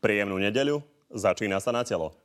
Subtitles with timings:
[0.00, 0.80] Príjemnú nedeľu,
[1.12, 2.16] začína sa na telo.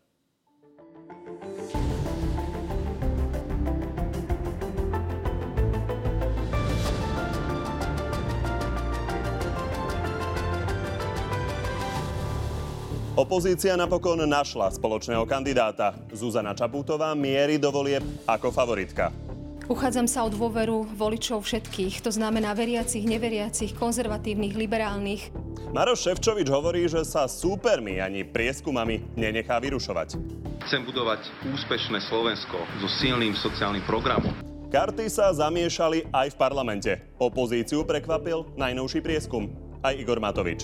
[13.16, 15.96] Opozícia napokon našla spoločného kandidáta.
[16.16, 19.12] Zuzana Čapútová mierí do volieb ako favoritka.
[19.68, 25.32] Uchádzam sa o dôveru voličov všetkých, to znamená veriacich, neveriacich, konzervatívnych, liberálnych.
[25.76, 30.16] Maroš Ševčovič hovorí, že sa súpermi ani prieskumami nenechá vyrušovať.
[30.64, 34.32] Chcem budovať úspešné Slovensko so silným sociálnym programom.
[34.72, 36.92] Karty sa zamiešali aj v parlamente.
[37.20, 39.52] Opozíciu prekvapil najnovší prieskum.
[39.84, 40.64] Aj Igor Matovič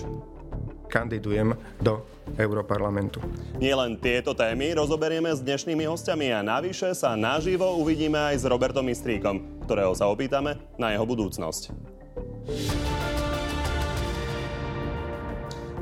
[0.92, 2.04] kandidujem do
[2.36, 3.16] Európarlamentu.
[3.56, 8.84] Nielen tieto témy rozoberieme s dnešnými hostiami a navyše sa naživo uvidíme aj s Robertom
[8.84, 11.72] Mistríkom, ktorého sa opýtame na jeho budúcnosť.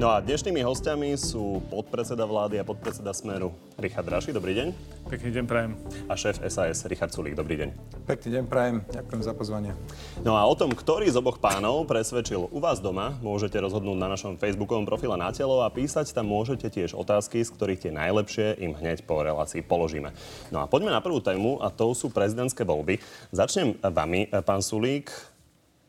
[0.00, 4.32] No a dnešnými hostiami sú podpredseda vlády a podpredseda Smeru Richard Raši.
[4.32, 4.72] Dobrý deň.
[5.12, 5.76] Pekný deň, prajem.
[6.08, 7.36] A šéf SAS Richard Sulík.
[7.36, 7.68] Dobrý deň.
[8.08, 8.80] Pekný deň, prajem.
[8.88, 9.76] Ďakujem za pozvanie.
[10.24, 14.08] No a o tom, ktorý z oboch pánov presvedčil u vás doma, môžete rozhodnúť na
[14.08, 18.56] našom facebookovom profile na telo a písať tam môžete tiež otázky, z ktorých tie najlepšie
[18.56, 20.16] im hneď po relácii položíme.
[20.48, 23.04] No a poďme na prvú tému a to sú prezidentské voľby.
[23.36, 25.12] Začnem vami, pán Sulík.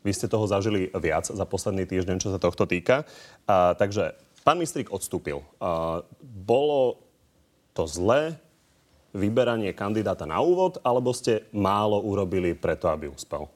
[0.02, 3.06] Vy ste toho zažili viac za posledný týždeň, čo sa tohto týka.
[3.46, 5.42] A, takže pán Mistrik odstúpil.
[5.62, 6.98] A, bolo
[7.72, 8.36] to zlé
[9.12, 13.46] vyberanie kandidáta na úvod, alebo ste málo urobili preto, aby uspel?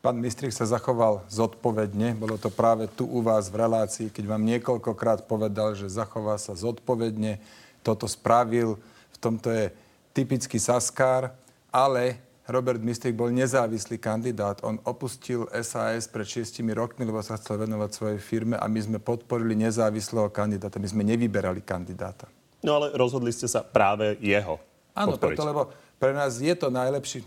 [0.00, 2.16] Pán Mistrik sa zachoval zodpovedne.
[2.16, 6.56] Bolo to práve tu u vás v relácii, keď vám niekoľkokrát povedal, že zachová sa
[6.56, 7.36] zodpovedne.
[7.84, 8.80] Toto spravil.
[9.12, 9.68] V tomto je
[10.16, 11.36] typický Saskár,
[11.68, 12.16] ale
[12.50, 14.58] Robert Mistrik bol nezávislý kandidát.
[14.66, 18.98] On opustil SAS pred šiestimi rokmi, lebo sa chcel venovať svojej firme a my sme
[18.98, 20.82] podporili nezávislého kandidáta.
[20.82, 22.26] My sme nevyberali kandidáta.
[22.66, 24.58] No ale rozhodli ste sa práve jeho
[24.98, 25.70] Áno, preto, lebo
[26.02, 27.22] pre nás je to najlepší,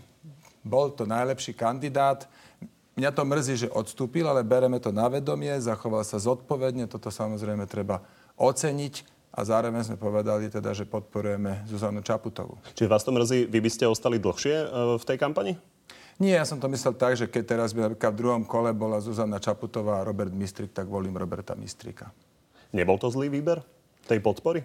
[0.60, 2.28] bol to najlepší kandidát.
[2.94, 7.64] Mňa to mrzí, že odstúpil, ale bereme to na vedomie, zachoval sa zodpovedne, toto samozrejme
[7.66, 8.04] treba
[8.36, 12.54] oceniť a zároveň sme povedali teda, že podporujeme Zuzanu Čaputovú.
[12.78, 15.58] Čiže vás to mrzí, vy by ste ostali dlhšie e, v tej kampani?
[16.22, 19.02] Nie, ja som to myslel tak, že keď teraz by napríklad v druhom kole bola
[19.02, 22.14] Zuzana Čaputová a Robert Mistrik, tak volím Roberta Mistrika.
[22.70, 23.58] Nebol to zlý výber
[24.06, 24.62] tej podpory?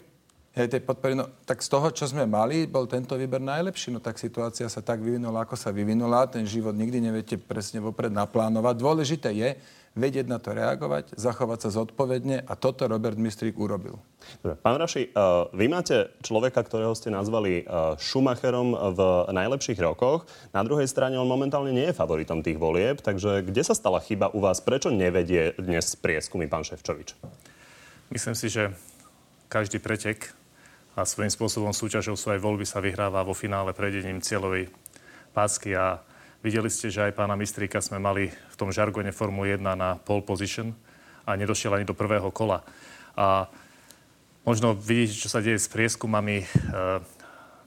[0.54, 3.94] Hej, tej podpory, no, tak z toho, čo sme mali, bol tento výber najlepší.
[3.94, 6.30] No tak situácia sa tak vyvinula, ako sa vyvinula.
[6.30, 8.76] Ten život nikdy neviete presne vopred naplánovať.
[8.78, 9.50] Dôležité je,
[9.98, 13.98] vedieť na to reagovať, zachovať sa zodpovedne a toto Robert Mistrík urobil.
[14.44, 14.60] Dobre.
[14.62, 19.00] Pán Raši, uh, vy máte človeka, ktorého ste nazvali uh, Schumacherom v
[19.34, 20.30] najlepších rokoch.
[20.54, 24.30] Na druhej strane on momentálne nie je favoritom tých volieb, takže kde sa stala chyba
[24.34, 24.62] u vás?
[24.62, 27.18] Prečo nevedie dnes prieskumy pán Ševčovič?
[28.10, 28.74] Myslím si, že
[29.50, 30.34] každý pretek
[30.98, 34.68] a svojím spôsobom súťažou svojej voľby sa vyhráva vo finále prejdením cieľovej
[35.32, 36.02] pásky a
[36.40, 40.24] Videli ste, že aj pána Mistríka sme mali v tom žargone Formuly 1 na pole
[40.24, 40.72] position
[41.28, 42.64] a nedošiel ani do prvého kola.
[43.12, 43.52] A
[44.48, 46.46] možno vidíte, čo sa deje s prieskumami e,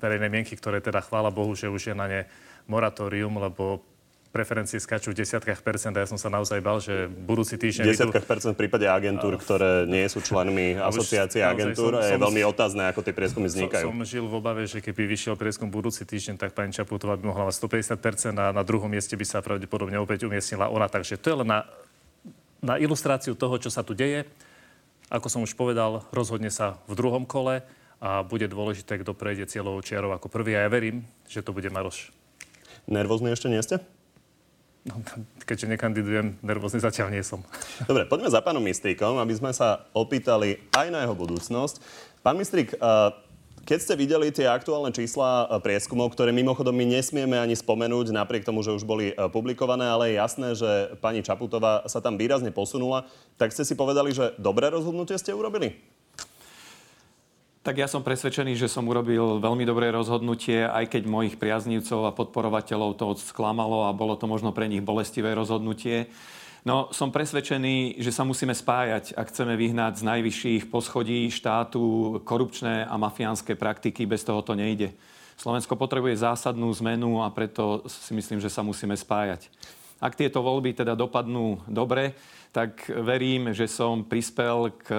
[0.00, 2.20] verejnej mienky, ktoré teda chvála Bohu, že už je na ne
[2.64, 3.84] moratórium, lebo
[4.32, 7.84] preferencie skáču v desiatkách percent a ja som sa naozaj bal, že budúci týždeň...
[7.84, 12.00] V desiatkách percent v prípade agentúr, ktoré nie sú členmi asociácie agentúr.
[12.00, 13.92] Som, je som, veľmi otázne, ako tie prieskumy vznikajú.
[13.92, 17.28] Som, som žil v obave, že keby vyšiel prieskum budúci týždeň, tak pani Čaputová by
[17.28, 20.88] mohla mať 150 a na druhom mieste by sa pravdepodobne opäť umiestnila ona.
[20.88, 21.68] Takže to je len na,
[22.64, 24.24] na ilustráciu toho, čo sa tu deje.
[25.12, 27.60] Ako som už povedal, rozhodne sa v druhom kole
[28.00, 30.56] a bude dôležité, kto prejde cieľovou čiarou ako prvý.
[30.56, 32.08] A ja verím, že to bude Maroš.
[32.88, 33.78] Nervózny ešte nie ste?
[34.82, 34.98] No,
[35.46, 37.46] keďže nekandidujem, nervózny zatiaľ nie som.
[37.86, 41.78] Dobre, poďme za pánom Mistríkom, aby sme sa opýtali aj na jeho budúcnosť.
[42.26, 42.74] Pán Mistrík,
[43.62, 48.66] keď ste videli tie aktuálne čísla prieskumov, ktoré mimochodom my nesmieme ani spomenúť, napriek tomu,
[48.66, 53.06] že už boli publikované, ale je jasné, že pani Čaputová sa tam výrazne posunula,
[53.38, 55.78] tak ste si povedali, že dobré rozhodnutie ste urobili?
[57.62, 62.10] Tak ja som presvedčený, že som urobil veľmi dobré rozhodnutie, aj keď mojich priaznívcov a
[62.10, 66.10] podporovateľov to sklamalo a bolo to možno pre nich bolestivé rozhodnutie.
[66.66, 72.82] No, som presvedčený, že sa musíme spájať, ak chceme vyhnať z najvyšších poschodí štátu korupčné
[72.82, 74.10] a mafiánske praktiky.
[74.10, 74.90] Bez toho to nejde.
[75.38, 79.46] Slovensko potrebuje zásadnú zmenu a preto si myslím, že sa musíme spájať.
[80.02, 82.18] Ak tieto voľby teda dopadnú dobre,
[82.50, 84.90] tak verím, že som prispel k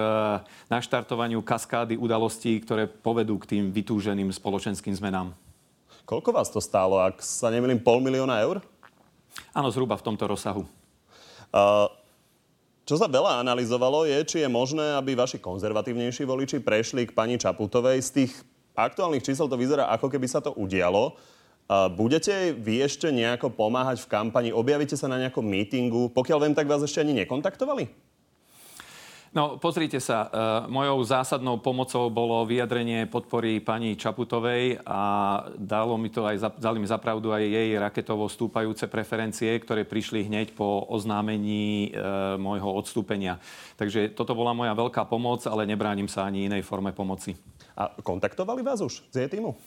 [0.72, 5.36] naštartovaniu kaskády udalostí, ktoré povedú k tým vytúženým spoločenským zmenám.
[6.08, 8.64] Koľko vás to stálo, ak sa nemýlim, pol milióna eur?
[9.52, 10.64] Áno, zhruba v tomto rozsahu.
[11.52, 11.86] Uh,
[12.84, 17.36] čo sa veľa analyzovalo je, či je možné, aby vaši konzervatívnejší voliči prešli k pani
[17.36, 18.00] Čaputovej.
[18.04, 18.32] Z tých
[18.76, 21.16] aktuálnych čísel to vyzerá, ako keby sa to udialo.
[21.70, 24.50] Budete vy ešte nejako pomáhať v kampani?
[24.52, 26.12] Objavíte sa na nejakom mítingu?
[26.12, 27.88] Pokiaľ viem, tak vás ešte ani nekontaktovali?
[29.34, 35.02] No, pozrite sa, e, mojou zásadnou pomocou bolo vyjadrenie podpory pani Čaputovej a
[35.58, 40.54] dalo mi to aj, dali mi zapravdu aj jej raketovo stúpajúce preferencie, ktoré prišli hneď
[40.54, 43.42] po oznámení e, môjho odstúpenia.
[43.74, 47.34] Takže toto bola moja veľká pomoc, ale nebránim sa ani inej forme pomoci.
[47.74, 49.58] A kontaktovali vás už z jej týmu?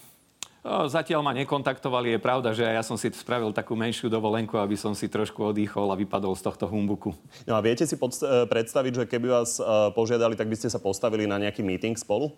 [0.68, 2.12] Zatiaľ ma nekontaktovali.
[2.12, 5.88] Je pravda, že ja som si spravil takú menšiu dovolenku, aby som si trošku odýchol
[5.88, 7.16] a vypadol z tohto humbuku.
[7.48, 9.64] No a viete si podst- predstaviť, že keby vás
[9.96, 12.36] požiadali, tak by ste sa postavili na nejaký meeting spolu?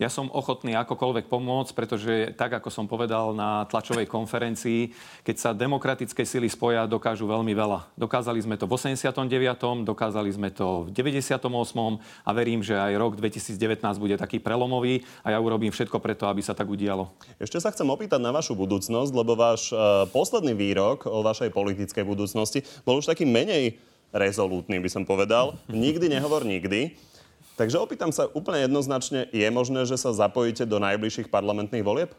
[0.00, 5.50] Ja som ochotný akokoľvek pomôcť, pretože tak, ako som povedal na tlačovej konferencii, keď sa
[5.52, 7.92] demokratické sily spoja, dokážu veľmi veľa.
[8.00, 9.28] Dokázali sme to v 89.,
[9.84, 11.44] dokázali sme to v 98.
[12.00, 13.60] a verím, že aj rok 2019
[14.00, 17.12] bude taký prelomový a ja urobím všetko preto, aby sa tak udialo.
[17.36, 22.08] Ešte sa chcem opýtať na vašu budúcnosť, lebo váš uh, posledný výrok o vašej politickej
[22.08, 23.76] budúcnosti bol už taký menej
[24.16, 25.60] rezolútny, by som povedal.
[25.68, 27.09] Nikdy nehovor nikdy.
[27.60, 32.16] Takže opýtam sa úplne jednoznačne, je možné, že sa zapojíte do najbližších parlamentných volieb?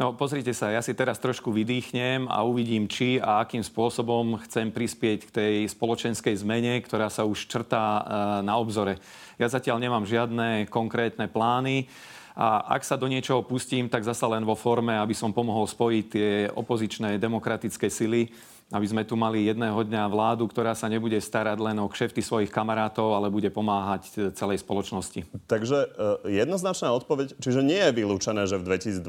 [0.00, 4.72] No pozrite sa, ja si teraz trošku vydýchnem a uvidím, či a akým spôsobom chcem
[4.72, 8.02] prispieť k tej spoločenskej zmene, ktorá sa už črtá e,
[8.40, 8.96] na obzore.
[9.36, 11.84] Ja zatiaľ nemám žiadne konkrétne plány.
[12.32, 16.04] A ak sa do niečoho pustím, tak zasa len vo forme, aby som pomohol spojiť
[16.08, 18.32] tie opozičné demokratické sily
[18.70, 22.54] aby sme tu mali jedného dňa vládu, ktorá sa nebude starať len o kšefty svojich
[22.54, 25.26] kamarátov, ale bude pomáhať celej spoločnosti.
[25.50, 25.78] Takže
[26.24, 29.02] e, jednoznačná odpoveď, čiže nie je vylúčené, že v 2020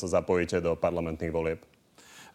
[0.00, 1.60] sa zapojíte do parlamentných volieb?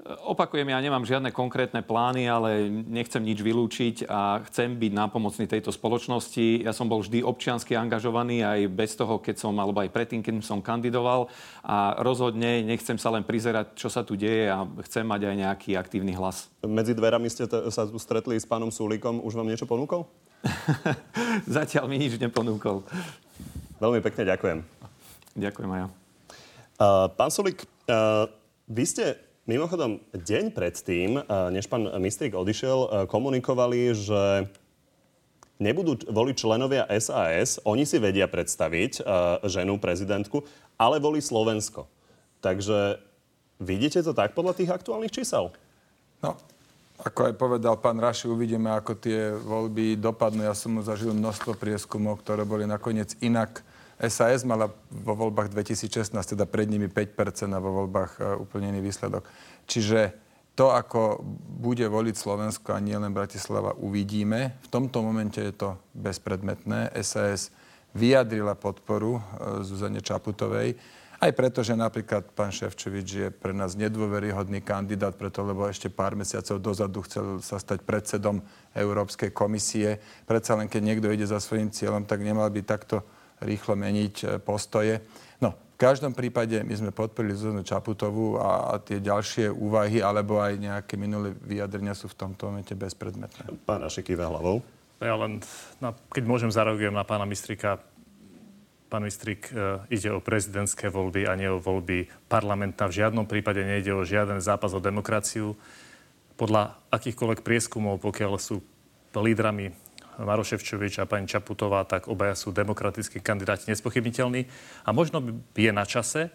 [0.06, 5.74] Opakujem, ja nemám žiadne konkrétne plány, ale nechcem nič vylúčiť a chcem byť nápomocný tejto
[5.74, 6.62] spoločnosti.
[6.62, 10.46] Ja som bol vždy občiansky angažovaný aj bez toho, keď som, alebo aj predtým, keď
[10.46, 11.34] som kandidoval
[11.66, 15.72] a rozhodne nechcem sa len prizerať, čo sa tu deje a chcem mať aj nejaký
[15.76, 16.46] aktívny hlas.
[16.62, 19.20] Medzi dverami ste t- sa tu stretli s pánom Súlikom.
[19.26, 20.06] Už vám niečo ponúkol?
[21.58, 22.86] Zatiaľ mi nič neponúkol.
[23.82, 24.60] Veľmi pekne ďakujem.
[25.42, 25.88] Ďakujem aj ja.
[26.78, 28.30] Uh, pán Sulik, uh,
[28.70, 31.24] vy ste Mimochodom, deň predtým, eh,
[31.56, 34.52] než pán Mistrik odišiel, eh, komunikovali, že
[35.56, 37.56] nebudú voliť členovia SAS.
[37.64, 39.04] Oni si vedia predstaviť eh,
[39.48, 40.44] ženu prezidentku,
[40.76, 41.88] ale volí Slovensko.
[42.44, 43.00] Takže
[43.64, 45.56] vidíte to tak podľa tých aktuálnych čísel?
[46.20, 46.36] No,
[47.00, 50.44] ako aj povedal pán Raši, uvidíme, ako tie voľby dopadnú.
[50.44, 53.64] Ja som mu zažil množstvo prieskumov, ktoré boli nakoniec inak
[53.98, 58.86] SAS mala vo voľbách 2016 teda pred nimi 5% a vo voľbách e, úplne iný
[58.86, 59.26] výsledok.
[59.66, 60.14] Čiže
[60.54, 61.22] to, ako
[61.62, 64.58] bude voliť Slovensko a nielen Bratislava, uvidíme.
[64.66, 66.94] V tomto momente je to bezpredmetné.
[67.02, 67.50] SAS
[67.98, 69.22] vyjadrila podporu e,
[69.66, 70.78] Zuzane Čaputovej.
[71.18, 76.14] Aj preto, že napríklad pán Ševčovič je pre nás nedôveryhodný kandidát, preto lebo ešte pár
[76.14, 78.46] mesiacov dozadu chcel sa stať predsedom
[78.78, 79.98] Európskej komisie.
[80.30, 83.02] Predsa len keď niekto ide za svojím cieľom, tak nemal by takto
[83.42, 85.02] rýchlo meniť e, postoje.
[85.38, 90.42] No, v každom prípade my sme podporili Zuzanu Čaputovú a, a tie ďalšie úvahy alebo
[90.42, 93.62] aj nejaké minulé vyjadrenia sú v tomto momente bezpredmetné.
[93.66, 94.66] Pán Ašek hlavou.
[94.98, 95.46] Ja len,
[95.78, 97.78] na, keď môžem zareagujem na pána Mistrika.
[98.88, 102.88] Pán Mistrik, e, ide o prezidentské voľby a nie o voľby parlamentná.
[102.88, 105.54] V žiadnom prípade nejde o žiaden zápas o demokraciu.
[106.40, 108.64] Podľa akýchkoľvek prieskumov, pokiaľ sú
[109.18, 109.87] lídrami
[110.18, 114.50] Maroševčovič a pani Čaputová, tak obaja sú demokratickí kandidáti nespochybniteľní.
[114.86, 115.22] A možno
[115.54, 116.34] je na čase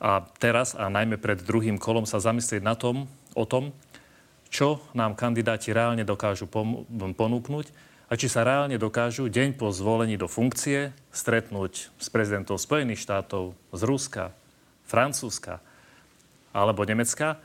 [0.00, 3.72] a teraz a najmä pred druhým kolom sa zamyslieť na tom, o tom,
[4.52, 7.66] čo nám kandidáti reálne dokážu pom- ponúknuť
[8.06, 13.56] a či sa reálne dokážu deň po zvolení do funkcie stretnúť s prezidentom Spojených štátov,
[13.74, 14.24] z Ruska,
[14.86, 15.58] Francúzska
[16.54, 17.40] alebo Nemecka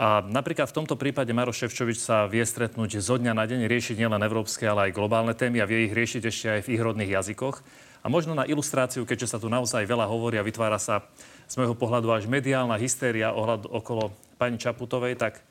[0.00, 4.00] a napríklad v tomto prípade Maroš Ševčovič sa vie stretnúť zo dňa na deň, riešiť
[4.00, 7.12] nielen európske, ale aj globálne témy a vie ich riešiť ešte aj v ich rodných
[7.20, 7.60] jazykoch.
[8.00, 11.04] A možno na ilustráciu, keďže sa tu naozaj veľa hovorí a vytvára sa
[11.52, 15.44] z môjho pohľadu až mediálna hystéria ohľad, okolo pani Čaputovej, tak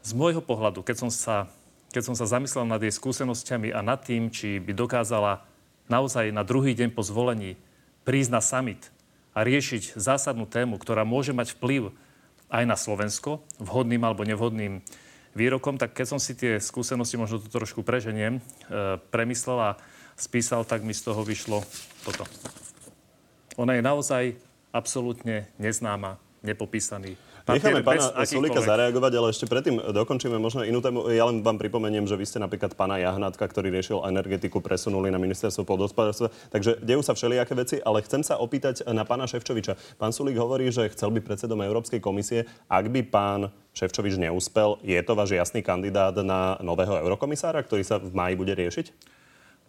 [0.00, 1.44] z môjho pohľadu, keď som sa,
[1.92, 5.44] keď som sa zamyslel nad jej skúsenosťami a nad tým, či by dokázala
[5.92, 7.60] naozaj na druhý deň po zvolení
[8.08, 8.88] prísť na summit
[9.36, 11.92] a riešiť zásadnú tému, ktorá môže mať vplyv
[12.50, 14.82] aj na Slovensko vhodným alebo nevhodným
[15.38, 18.42] výrokom, tak keď som si tie skúsenosti, možno to trošku preženiem, e,
[19.14, 19.70] premyslel a
[20.18, 21.62] spísal, tak mi z toho vyšlo
[22.02, 22.26] toto.
[23.54, 24.24] Ona je naozaj
[24.74, 31.10] absolútne neznáma, nepopísaný Necháme pána Sulika zareagovať, ale ešte predtým dokončíme možno inú tému.
[31.10, 35.18] Ja len vám pripomeniem, že vy ste napríklad pána Jahnátka, ktorý riešil energetiku, presunuli na
[35.18, 36.30] ministerstvo podhospodárstva.
[36.54, 39.98] Takže dejú sa všelijaké veci, ale chcem sa opýtať na pána Ševčoviča.
[39.98, 42.46] Pán Sulik hovorí, že chcel byť predsedom Európskej komisie.
[42.70, 43.40] Ak by pán
[43.74, 48.54] Ševčovič neúspel, je to váš jasný kandidát na nového eurokomisára, ktorý sa v máji bude
[48.54, 49.18] riešiť?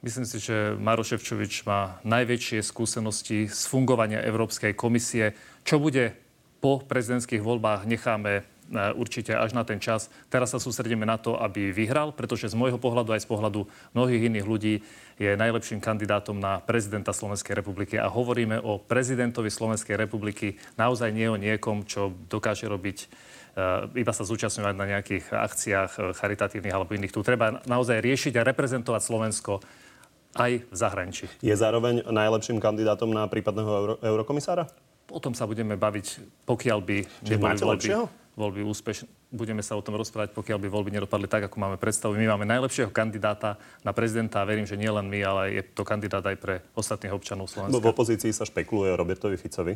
[0.01, 5.37] Myslím si, že Maro Ševčovič má najväčšie skúsenosti z fungovania Európskej komisie.
[5.61, 6.17] Čo bude
[6.61, 8.41] po prezidentských voľbách necháme e,
[8.93, 10.13] určite až na ten čas.
[10.29, 13.65] Teraz sa sústredíme na to, aby vyhral, pretože z môjho pohľadu aj z pohľadu
[13.97, 14.73] mnohých iných ľudí
[15.17, 17.97] je najlepším kandidátom na prezidenta Slovenskej republiky.
[17.97, 23.07] A hovoríme o prezidentovi Slovenskej republiky, naozaj nie o niekom, čo dokáže robiť e,
[23.97, 27.17] iba sa zúčastňovať na nejakých akciách e, charitatívnych alebo iných.
[27.17, 29.65] Tu treba naozaj riešiť a reprezentovať Slovensko
[30.37, 31.25] aj v zahraničí.
[31.43, 34.69] Je zároveň najlepším kandidátom na prípadného euro- eurokomisára?
[35.11, 36.97] O tom sa budeme baviť, pokiaľ by
[37.35, 37.91] máte voľby,
[38.39, 39.07] voľby úspešné.
[39.31, 42.15] Budeme sa o tom rozprávať, pokiaľ by voľby nedopadli tak, ako máme predstavu.
[42.15, 45.83] My máme najlepšieho kandidáta na prezidenta a verím, že nie len my, ale je to
[45.87, 47.79] kandidát aj pre ostatných občanov Slovenska.
[47.79, 49.75] v opozícii sa špekuluje o Robertovi Ficovi.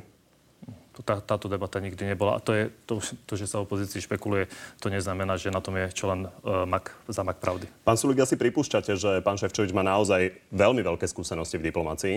[1.03, 2.39] Tá, táto debata nikdy nebola.
[2.39, 4.47] A to, je, to, to, že sa opozícii špekuluje,
[4.79, 7.67] to neznamená, že na tom je čo len uh, mak, za mak pravdy.
[7.83, 12.15] Pán Sulik, asi pripúšťate, že pán Ševčovič má naozaj veľmi veľké skúsenosti v diplomácii.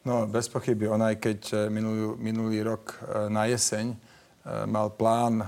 [0.00, 0.88] No, bez pochyby.
[0.88, 3.96] On aj keď eh, minulý, minulý rok eh, na jeseň eh,
[4.66, 5.44] mal plán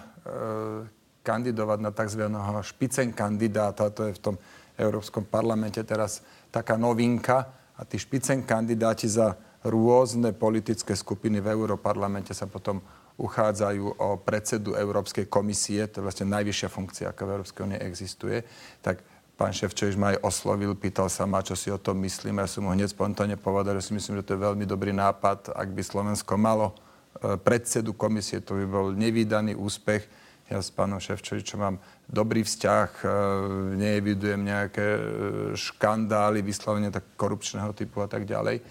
[1.27, 2.31] kandidovať na tzv.
[2.63, 4.37] špicen kandidáta, to je v tom
[4.79, 7.43] Európskom parlamente teraz taká novinka,
[7.75, 9.35] a tí špicen kandidáti za
[9.67, 12.79] rôzne politické skupiny v Európarlamente sa potom
[13.19, 18.47] uchádzajú o predsedu Európskej komisie, to je vlastne najvyššia funkcia, aká v Európskej únie existuje,
[18.79, 19.03] tak
[19.43, 22.39] Pán Ševčovič ma aj oslovil, pýtal sa ma, čo si o tom myslím.
[22.39, 25.51] Ja som mu hneď spontánne povedal, že si myslím, že to je veľmi dobrý nápad.
[25.59, 30.07] Ak by Slovensko malo e, predsedu komisie, to by bol nevýdaný úspech.
[30.47, 33.07] Ja s pánom Ševčovičom mám dobrý vzťah, e,
[33.83, 35.01] neevidujem nejaké e,
[35.59, 38.63] škandály, vyslovene tak korupčného typu a tak ďalej.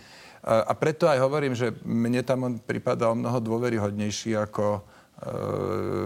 [0.48, 4.82] A preto aj hovorím, že mne tam on pripadal mnoho dôveryhodnejší ako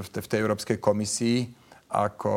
[0.04, 1.65] v tej Európskej komisii
[2.04, 2.32] ako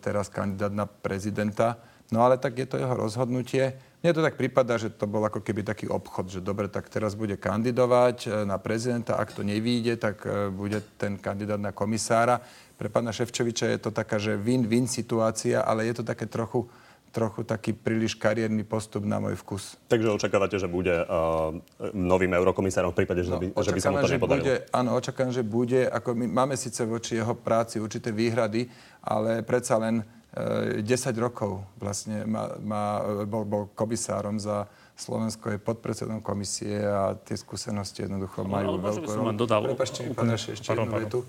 [0.00, 1.76] teraz kandidát na prezidenta.
[2.12, 3.76] No ale tak je to jeho rozhodnutie.
[4.02, 7.14] Mne to tak prípada, že to bol ako keby taký obchod, že dobre, tak teraz
[7.14, 12.42] bude kandidovať e, na prezidenta, ak to nevíde, tak e, bude ten kandidát na komisára.
[12.74, 16.66] Pre pána Ševčoviča je to taká, že win-win situácia, ale je to také trochu
[17.12, 19.76] trochu taký príliš kariérny postup na môj vkus.
[19.92, 21.52] Takže očakávate, že bude uh,
[21.92, 24.44] novým eurokomisárom v prípade, že, no, by, že by sa mu to nepodarilo?
[24.48, 25.84] Bude, áno, očakávam, že bude.
[25.92, 28.64] Ako my máme síce voči jeho práci určité výhrady,
[29.02, 32.84] ale predsa len uh, e, 10 rokov vlastne má, má,
[33.26, 39.08] bol, bol komisárom za Slovensko je podpredsedom komisie a tie skúsenosti jednoducho majú no, veľkú
[39.08, 39.34] rolu.
[39.74, 41.26] Prepačte mi, pán ešte jednu vetu.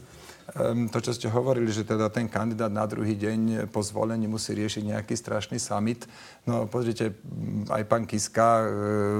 [0.59, 4.51] Ehm, to, čo ste hovorili, že teda ten kandidát na druhý deň po zvolení musí
[4.51, 6.03] riešiť nejaký strašný summit.
[6.43, 7.15] No pozrite,
[7.71, 8.65] aj pán Kiska e,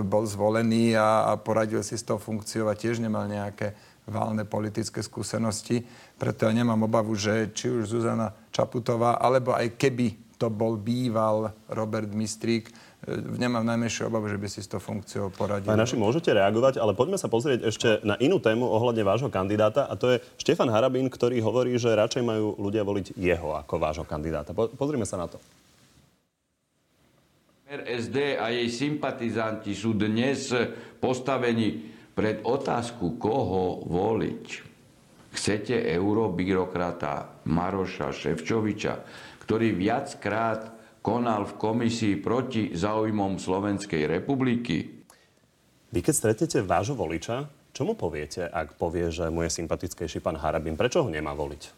[0.04, 3.72] bol zvolený a, a poradil si s tou funkciou a tiež nemal nejaké
[4.08, 5.84] válne politické skúsenosti.
[6.20, 11.56] Preto ja nemám obavu, že či už Zuzana Čaputová, alebo aj keby to bol býval
[11.72, 12.72] Robert Mistrík,
[13.04, 15.68] E, nemám najmenšiu obavu, že by si s tou funkciou poradil.
[15.68, 19.92] Aj naši môžete reagovať, ale poďme sa pozrieť ešte na inú tému ohľadne vášho kandidáta
[19.92, 24.06] a to je Štefan Harabín, ktorý hovorí, že radšej majú ľudia voliť jeho ako vášho
[24.08, 24.56] kandidáta.
[24.56, 25.36] Po, pozrime sa na to.
[27.74, 30.54] SD a jej sympatizanti sú dnes
[31.04, 34.46] postavení pred otázku, koho voliť.
[35.34, 38.94] Chcete eurobyrokrata Maroša Ševčoviča,
[39.42, 45.04] ktorý viackrát konal v komisii proti záujmom Slovenskej republiky.
[45.90, 50.38] Vy keď stretnete vášho voliča, čo mu poviete, ak povie, že mu je sympatickejší pán
[50.38, 50.78] Harabin?
[50.78, 51.74] Prečo ho nemá voliť?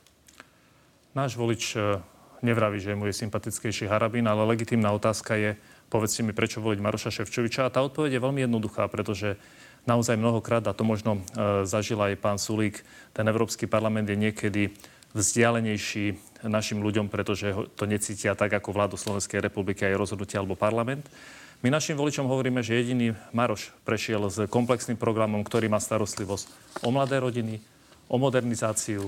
[1.15, 2.03] Náš volič e,
[2.43, 5.55] nevraví, že mu je sympatickejší Harabin, ale legitímna otázka je,
[5.87, 7.63] povedzte mi, prečo voliť Maroša Ševčoviča.
[7.63, 9.39] A tá odpoveď je veľmi jednoduchá, pretože
[9.85, 11.21] naozaj mnohokrát, a to možno e,
[11.65, 12.81] zažil aj pán Sulík,
[13.13, 14.61] ten Európsky parlament je niekedy
[15.15, 21.07] vzdialenejší našim ľuďom, pretože to necítia tak ako vládu Slovenskej republiky aj rozhodnutie alebo parlament.
[21.63, 26.51] My našim voličom hovoríme, že jediný Maroš prešiel s komplexným programom, ktorý má starostlivosť
[26.83, 27.63] o mladé rodiny,
[28.11, 29.07] o modernizáciu,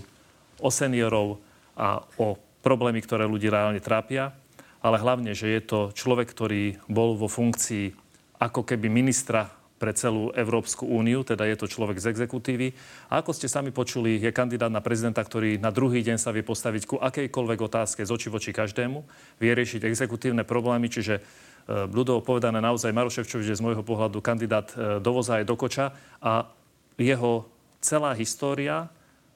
[0.58, 1.44] o seniorov
[1.76, 4.34] a o problémy, ktoré ľudí reálne trápia,
[4.82, 7.94] ale hlavne, že je to človek, ktorý bol vo funkcii
[8.38, 12.74] ako keby ministra pre celú Európsku úniu, teda je to človek z exekutívy.
[13.14, 16.42] A ako ste sami počuli, je kandidát na prezidenta, ktorý na druhý deň sa vie
[16.42, 19.06] postaviť ku akejkoľvek otázke z oči voči každému,
[19.38, 21.22] vie riešiť exekutívne problémy, čiže
[21.68, 25.92] ľudovo povedané naozaj Maroševčovič je z môjho pohľadu kandidát e, do voza aj do koča
[26.24, 26.48] a
[26.96, 27.44] jeho
[27.84, 28.88] celá história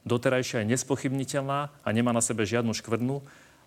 [0.08, 3.20] doterajšia je nespochybniteľná a nemá na sebe žiadnu škvrnu.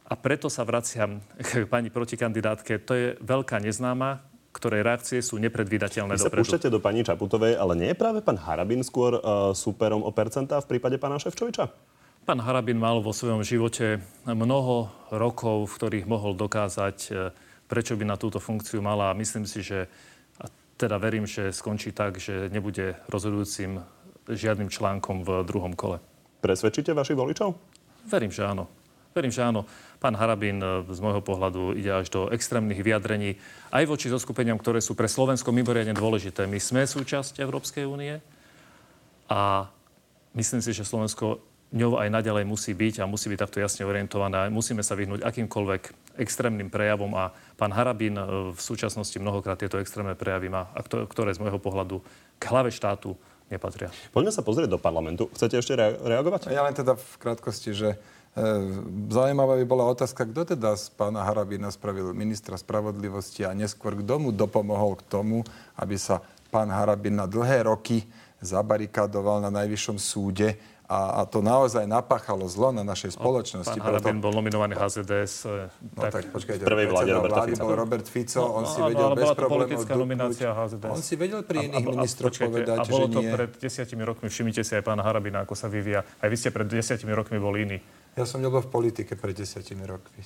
[0.05, 2.81] A preto sa vraciam k pani protikandidátke.
[2.89, 4.21] To je veľká neznáma,
[4.55, 6.47] ktorej reakcie sú nepredvídateľné Vy sa dopredu.
[6.47, 10.63] púšťate do pani Čaputovej, ale nie je práve pán Harabin skôr uh, superom o percentá
[10.63, 11.75] v prípade pána Ševčoviča?
[12.25, 17.37] Pán Harabin mal vo svojom živote mnoho rokov, v ktorých mohol dokázať, e,
[17.69, 19.13] prečo by na túto funkciu mala.
[19.13, 19.93] Myslím si, že
[20.41, 20.49] a
[20.81, 23.77] teda verím, že skončí tak, že nebude rozhodujúcim
[24.25, 26.01] žiadnym článkom v druhom kole.
[26.41, 27.61] Presvedčíte vašich voličov?
[28.09, 28.73] Verím, že áno.
[29.13, 29.69] Verím, že áno.
[30.05, 33.41] Pán Harabin e, z môjho pohľadu ide až do extrémnych vyjadrení
[33.73, 36.45] aj voči zoskupeniam, ktoré sú pre Slovensko mimoriadne dôležité.
[36.45, 38.21] My sme súčasť Európskej únie
[39.33, 39.73] a
[40.37, 41.41] myslím si, že Slovensko
[41.73, 44.53] ňou aj naďalej musí byť a musí byť takto jasne orientované.
[44.53, 50.13] Musíme sa vyhnúť akýmkoľvek extrémnym prejavom a pán Harabin e, v súčasnosti mnohokrát tieto extrémne
[50.13, 52.05] prejavy má, a kto- ktoré z môjho pohľadu
[52.37, 53.17] k hlave štátu
[53.49, 53.89] nepatria.
[54.13, 55.33] Poďme sa pozrieť do parlamentu.
[55.33, 56.53] Chcete ešte rea- reagovať?
[56.53, 57.97] Ja len teda v krátkosti, že
[59.07, 64.19] zaujímavá by bola otázka, kto teda z pána Harabina spravil ministra spravodlivosti a neskôr kto
[64.19, 68.03] mu dopomohol k tomu, aby sa pán Harabin na dlhé roky
[68.39, 73.73] zabarikadoval na najvyššom súde a, a to naozaj napáchalo zlo na našej spoločnosti.
[73.73, 75.49] Pán Harabin bol nominovaný HZDS.
[75.49, 77.63] e, No tak, počkajte, v prvej vláde Roberta vlády Fica.
[77.65, 80.03] bol Robert Fico, No, on si áno, vedel ale bez problémov politická dupnúť.
[80.05, 80.93] nominácia HZDS.
[80.93, 83.33] On si vedel pri iných a- a- ministroch počkajte, povedať, a bolo že to nie.
[83.33, 86.05] pred desiatimi rokmi, všimnite si aj pána Harabina, ako sa vyvíja.
[86.05, 87.79] Aj vy ste pred desiatimi rokmi boli iní.
[88.17, 90.23] Ja som nebol v politike pred desiatimi rokmi.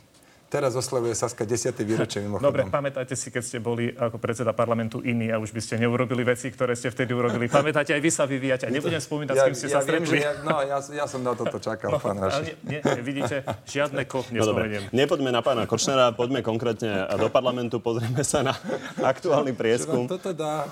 [0.49, 1.77] Teraz oslavuje Saska 10.
[1.85, 2.49] výročie mimochodom.
[2.49, 6.25] Dobre, pamätáte si, keď ste boli ako predseda parlamentu iní a už by ste neurobili
[6.25, 7.53] veci, ktoré ste vtedy urobili.
[7.61, 8.65] Pamätáte, aj vy sa vyvíjate.
[8.65, 10.25] A nebudem spomínať, s kým ste sa viem, stretli.
[10.25, 12.57] ja, no, ja, ja som na toto čakal, pán ale Raši.
[12.65, 14.83] nie, nie, vidíte, žiadne ko No dobre, nespomeniem.
[14.97, 18.57] nepoďme na pána Kočnera, poďme konkrétne do parlamentu, pozrieme sa na
[19.05, 20.09] aktuálny prieskum.
[20.09, 20.65] Toto dá.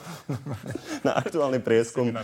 [1.07, 2.17] na aktuálny prieskum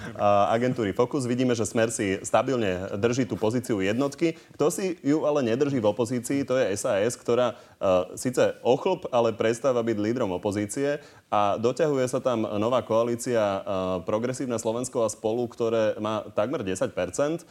[0.49, 1.28] agentúry Focus.
[1.28, 4.40] Vidíme, že Smer si stabilne drží tú pozíciu jednotky.
[4.56, 9.34] Kto si ju ale nedrží v opozícii, to je SAS, ktorá uh, síce ochlp, ale
[9.34, 13.62] prestáva byť lídrom opozície a doťahuje sa tam nová koalícia uh,
[14.06, 17.42] Progresívne Slovensko a spolu, ktoré má takmer 10 uh,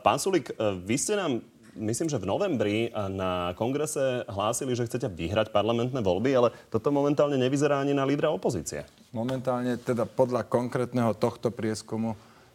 [0.00, 5.10] Pán Sulik, uh, vy ste nám Myslím, že v novembri na kongrese hlásili, že chcete
[5.10, 8.86] vyhrať parlamentné voľby, ale toto momentálne nevyzerá ani na lídra opozície.
[9.10, 12.14] Momentálne, teda podľa konkrétneho tohto prieskumu,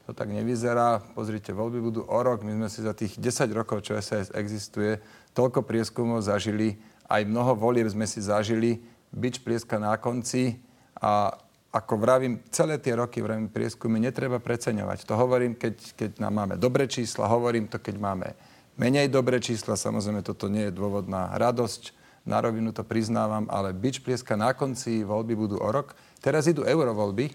[0.09, 1.05] to tak nevyzerá.
[1.13, 2.41] Pozrite, voľby budú o rok.
[2.41, 4.97] My sme si za tých 10 rokov, čo SAS existuje,
[5.37, 6.81] toľko prieskumov zažili.
[7.05, 8.81] Aj mnoho volieb sme si zažili.
[9.13, 10.57] Bič plieska na konci
[10.97, 11.37] a
[11.69, 15.05] ako vravím, celé tie roky vravím prieskumy netreba preceňovať.
[15.05, 18.33] To hovorím, keď, keď nám máme dobré čísla, hovorím to, keď máme
[18.81, 19.77] menej dobré čísla.
[19.77, 21.93] Samozrejme, toto nie je dôvod na radosť.
[22.25, 25.93] Na rovinu to priznávam, ale bič plieska na konci, voľby budú o rok.
[26.17, 27.29] Teraz idú eurovoľby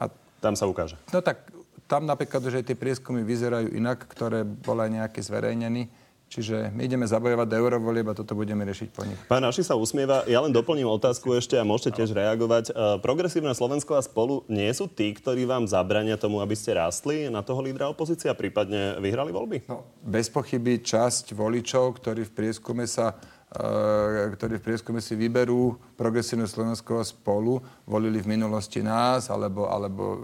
[0.00, 0.08] a
[0.40, 0.96] Tam sa ukáže.
[1.12, 1.57] no tak
[1.88, 5.88] tam napríklad, že tie prieskumy vyzerajú inak, ktoré boli nejaké zverejnení.
[6.28, 9.16] Čiže my ideme zabojovať do eurovolieb a toto budeme riešiť po nich.
[9.24, 10.28] Pán Naši sa usmieva.
[10.28, 12.68] Ja len doplním otázku ešte a môžete tiež reagovať.
[12.68, 17.32] E, Progresívne Slovensko a spolu nie sú tí, ktorí vám zabrania tomu, aby ste rástli
[17.32, 19.72] na toho lídra opozícia, prípadne vyhrali voľby?
[19.72, 23.16] No, bez pochyby časť voličov, ktorí v prieskume sa
[23.48, 27.56] e, ktorí v prieskume si vyberú progresívne Slovensko a spolu,
[27.88, 30.20] volili v minulosti nás, alebo, alebo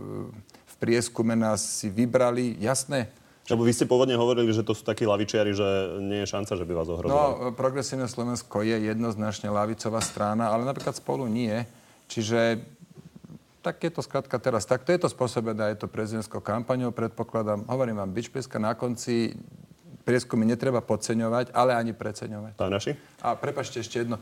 [0.74, 2.58] v prieskume nás si vybrali.
[2.58, 3.06] Jasné,
[3.44, 6.64] Lebo vy ste pôvodne hovorili, že to sú takí lavičiari, že nie je šanca, že
[6.64, 7.52] by vás ohrozovali.
[7.52, 11.52] No, progresívne Slovensko je jednoznačne lavicová strana, ale napríklad spolu nie.
[12.08, 12.64] Čiže
[13.60, 14.92] tak je to skrátka teraz takto.
[14.92, 17.68] Je to spôsobené, je to prezidentskou kampaňou, predpokladám.
[17.68, 19.36] Hovorím vám, bič plieska na konci,
[20.08, 22.56] prieskumy netreba podceňovať, ale ani preceňovať.
[22.56, 22.96] Pán Naši?
[23.20, 24.20] A prepačte ešte jedno.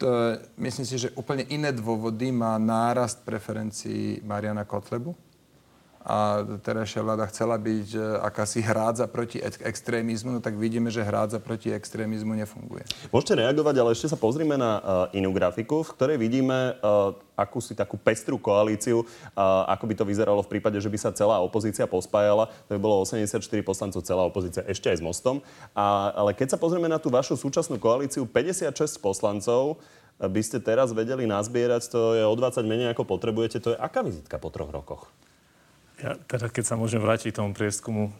[0.00, 5.27] To, myslím si, že úplne iné dôvody má nárast preferencií Mariana Kotlebu.
[6.08, 11.04] A terajšia vláda chcela byť e, akási hrádza proti ex- extrémizmu, no tak vidíme, že
[11.04, 12.88] hrádza proti extrémizmu nefunguje.
[13.12, 17.76] Môžete reagovať, ale ešte sa pozrime na uh, inú grafiku, v ktorej vidíme uh, akúsi
[17.76, 19.06] takú pestrú koalíciu,
[19.70, 22.50] ako by to vyzeralo v prípade, že by sa celá opozícia pospájala.
[22.66, 25.38] To by bolo 84 poslancov, celá opozícia ešte aj s mostom.
[25.78, 29.78] Ale keď sa pozrieme na tú vašu súčasnú koalíciu, 56 poslancov
[30.18, 33.62] by ste teraz vedeli nazbierať, to je o 20 menej ako potrebujete.
[33.62, 35.06] To je aká vizitka po troch rokoch?
[35.98, 38.14] Ja, teda keď sa môžem vrátiť k tomu prieskumu,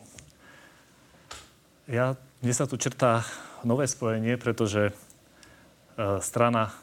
[1.87, 3.23] ja, mne sa tu črtá
[3.63, 4.93] nové spojenie, pretože e,
[6.19, 6.75] strana,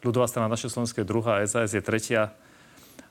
[0.00, 2.30] ľudová strana naše slovenské druhá, SAS je tretia.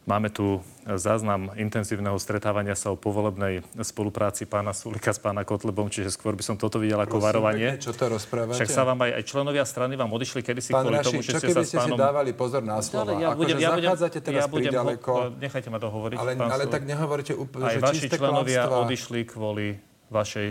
[0.07, 6.15] Máme tu záznam intenzívneho stretávania sa o povolebnej spolupráci pána Sulika s pána Kotlebom, čiže
[6.15, 7.75] skôr by som toto videl ako varovanie.
[7.75, 8.55] Pekne, čo to rozprávate?
[8.55, 11.31] Však sa vám aj, aj členovia strany vám odišli kedysi Pán kvôli Raši, tomu, že
[11.35, 11.99] ste sa s ste si pánom...
[11.99, 13.19] dávali pozor na slova?
[13.19, 15.09] Ja akože budem, ja budem, teraz ja budem, priďaleko.
[15.11, 16.17] ho- nechajte ma dohovoriť.
[16.23, 18.83] Ale, pán ale tak nehovorte úplne, Aj že vaši čisté členovia klamstvá.
[18.87, 19.67] odišli kvôli
[20.07, 20.47] vašej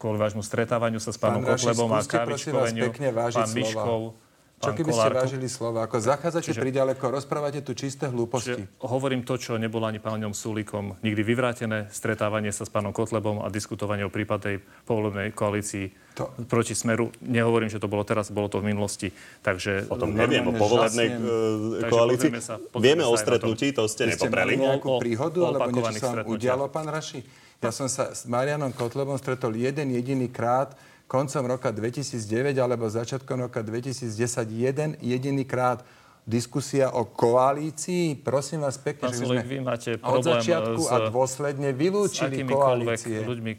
[0.00, 2.92] kvôli vášmu stretávaniu sa s pánom Kotlebom a kávičkoveniu,
[3.36, 4.16] pán Miškov,
[4.58, 5.86] čo keby ste vážili slova?
[5.86, 8.58] Ako zachádzate čiže, priďaleko, rozprávate tu čisté hlúposti?
[8.58, 10.98] Čiže hovorím to, čo nebolo ani pánom Sulíkom.
[10.98, 16.34] Nikdy vyvrátené stretávanie sa s pánom Kotlebom a diskutovanie o prípadnej povolebnej koalícii to...
[16.50, 17.14] proti Smeru.
[17.22, 19.14] Nehovorím, že to bolo teraz, bolo to v minulosti.
[19.46, 19.86] Takže...
[19.86, 22.34] O tom neviem, o povolebnej uh, koalícii.
[22.42, 24.58] Sa, Vieme o stretnutí, to ste nepopreli.
[24.58, 27.22] Ste nejakú príhodu, alebo niečo sa vám udialo, pán Raši?
[27.58, 33.48] Ja som sa s Marianom Kotlebom stretol jeden jediný krát koncom roka 2009 alebo začiatkom
[33.48, 34.12] roka 2010
[34.52, 35.80] jeden jediný krát
[36.28, 38.20] diskusia o koalícii.
[38.20, 43.24] Prosím vás pekne, Pán že sme vy máte od začiatku a dôsledne vylúčili koalície.
[43.24, 43.52] ľuďmi,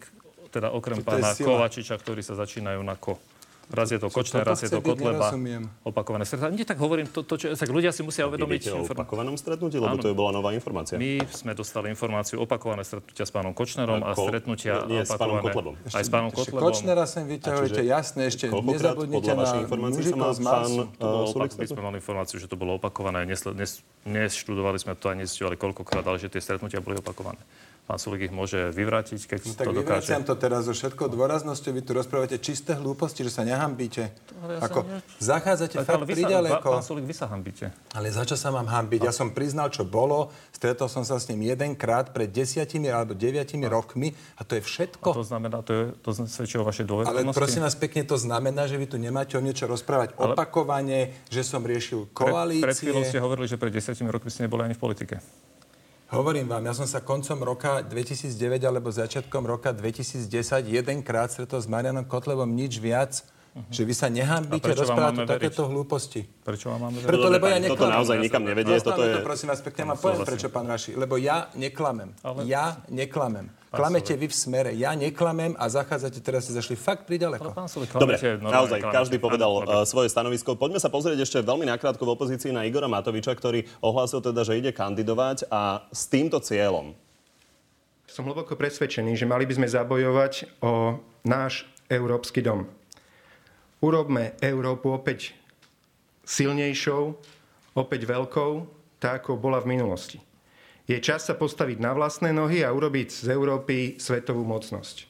[0.53, 3.17] teda okrem pána Kovačiča, ktorí sa začínajú na ko.
[3.69, 5.29] Raz je to Kočner, raz je to Kotleba.
[5.85, 6.57] Opakované stretnutie.
[6.57, 8.61] Nie, tak hovorím, to, to, čo, tak ľudia si musia uvedomiť...
[8.73, 10.01] o opakovanom stretnutí, lebo Áno.
[10.01, 10.97] to je bola nová informácia.
[10.97, 15.05] My sme dostali informáciu opakované stretnutia s pánom Kočnerom a, a stretnutia nie, opakované...
[15.05, 15.73] s pánom Kotlebom.
[15.85, 16.65] Aj s pánom Kotlebom.
[16.65, 20.83] Kočnera sem vyťahujete, jasné, ešte nezabudnite na mužikov z Marsu.
[21.37, 23.21] My sme mali informáciu, že to bolo opakované.
[24.09, 27.37] Neštudovali sme to a nezistili koľkokrát, ale že tie stretnutia boli opakované
[27.89, 30.13] pán Sulik ich môže vyvrátiť, keď no, tak to dokáže.
[30.21, 31.73] to teraz so všetkou dôraznosťou.
[31.73, 34.13] Vy tu rozprávate čisté hlúposti, že sa nehambíte.
[34.13, 35.01] Ja Ako, ne...
[35.17, 36.69] zachádzate tak, fakt pridaleko.
[36.69, 37.73] Pán Sulik, vy sa hambíte.
[37.97, 39.09] Ale za čo sa mám hambiť?
[39.09, 40.29] Ja som priznal, čo bolo.
[40.53, 43.73] Stretol som sa s ním jedenkrát pred desiatimi alebo deviatimi a.
[43.73, 45.09] rokmi a to je všetko.
[45.09, 47.25] A to znamená, to, je, to svedčí o vašej dôvernosti.
[47.25, 50.37] Ale prosím vás pekne, to znamená, že vy tu nemáte o niečo rozprávať Ale...
[50.37, 52.61] opakovane, že som riešil koalície.
[52.61, 55.17] Pre, pred chvíľou ste hovorili, že pred desiatimi rokmi ste neboli ani v politike.
[56.09, 60.25] Hovorím vám, ja som sa koncom roka 2009 alebo začiatkom roka 2010
[60.65, 63.21] jedenkrát stretol s Marianom Kotlebom, nič viac.
[63.49, 63.65] Uh-huh.
[63.73, 66.21] Že vy sa nehambíte rozprávať takéto hlúposti.
[66.21, 67.09] Prečo vám máme veriť?
[67.09, 67.81] Preto, lebo ja neklamem.
[67.81, 68.77] Toto naozaj nikam nevedie.
[68.77, 69.13] Toto je...
[69.17, 70.93] to, prosím vás, pekne vám poviem, prečo, pán Raši.
[70.93, 72.13] Lebo ja neklamem.
[72.21, 72.45] Ale...
[72.45, 73.49] Ja neklamem.
[73.69, 74.71] Klamete vy v smere.
[74.77, 77.53] Ja neklamem a zachádzate teraz si zašli fakt priďaleko.
[78.01, 80.57] Dobre, naozaj, každý povedal uh, svoje stanovisko.
[80.57, 84.57] Poďme sa pozrieť ešte veľmi nakrátko v opozícii na Igora Matoviča, ktorý ohlásil teda, že
[84.57, 86.97] ide kandidovať a s týmto cieľom.
[88.09, 92.65] Som hlboko presvedčený, že mali by sme zabojovať o náš európsky dom.
[93.79, 95.31] Urobme Európu opäť
[96.27, 97.15] silnejšou,
[97.79, 98.51] opäť veľkou,
[98.99, 100.19] tak ako bola v minulosti.
[100.83, 105.07] Je čas sa postaviť na vlastné nohy a urobiť z Európy svetovú mocnosť.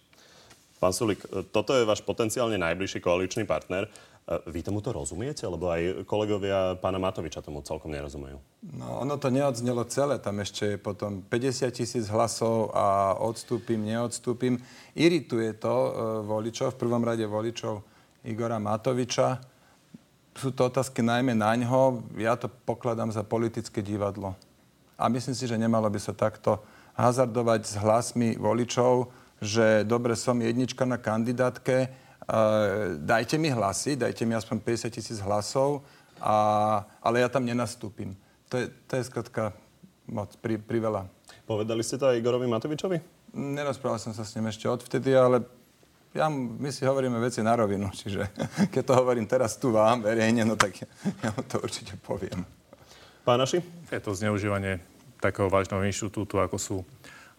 [0.77, 3.89] Pán Sulik, toto je váš potenciálne najbližší koaličný partner.
[4.29, 5.49] Vy tomuto rozumiete?
[5.49, 8.37] Lebo aj kolegovia pána Matoviča tomu celkom nerozumejú.
[8.77, 10.21] No, ono to neodznelo celé.
[10.21, 14.61] Tam ešte je potom 50 tisíc hlasov a odstúpim, neodstúpim.
[14.93, 15.91] Irituje to e,
[16.29, 17.88] voličov, v prvom rade voličov
[18.23, 19.39] Igora Matoviča.
[20.35, 22.03] Sú to otázky najmä na ňo.
[22.19, 24.35] Ja to pokladám za politické divadlo.
[24.99, 26.59] A myslím si, že nemalo by sa takto
[26.99, 29.07] hazardovať s hlasmi voličov,
[29.39, 35.19] že dobre, som jednička na kandidátke, uh, dajte mi hlasy, dajte mi aspoň 50 tisíc
[35.23, 35.87] hlasov,
[36.19, 38.11] a, ale ja tam nenastúpim.
[38.51, 39.55] To je, to je skrátka
[40.03, 41.07] moc pri, priveľa.
[41.47, 42.99] Povedali ste to aj Igorovi Matovičovi?
[43.31, 45.39] Nerozprával som sa s ním ešte odvtedy, ale
[46.13, 48.33] ja, my si hovoríme veci na rovinu, čiže
[48.73, 50.87] keď to hovorím teraz tu vám verejne, no tak ja,
[51.23, 52.45] ja mu to určite poviem.
[53.25, 53.61] Pánaši?
[53.93, 54.81] Je to zneužívanie
[55.19, 56.77] takého vážneho inštitútu, ako sú